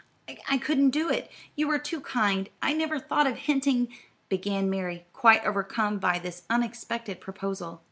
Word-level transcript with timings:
I 0.49 0.57
couldn't 0.57 0.89
do 0.89 1.11
it! 1.11 1.29
you 1.55 1.69
are 1.69 1.77
too 1.77 2.01
kind; 2.01 2.49
I 2.59 2.73
never 2.73 2.97
thought 2.97 3.27
of 3.27 3.35
hinting" 3.37 3.93
began 4.29 4.67
Mary, 4.67 5.05
quite 5.13 5.45
overcome 5.45 5.99
by 5.99 6.17
this 6.17 6.41
unexpected 6.49 7.21
proposal. 7.21 7.79